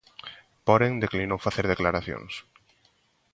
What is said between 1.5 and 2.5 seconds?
declaracións.